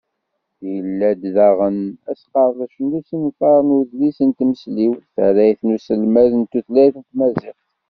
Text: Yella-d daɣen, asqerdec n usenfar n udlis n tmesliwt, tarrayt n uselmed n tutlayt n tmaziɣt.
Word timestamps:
Yella-d 0.71 1.21
daɣen, 1.35 1.79
asqerdec 2.11 2.73
n 2.83 2.89
usenfar 2.99 3.59
n 3.63 3.69
udlis 3.79 4.19
n 4.27 4.29
tmesliwt, 4.37 5.05
tarrayt 5.15 5.59
n 5.63 5.73
uselmed 5.75 6.31
n 6.37 6.43
tutlayt 6.51 6.95
n 6.99 7.03
tmaziɣt. 7.09 7.59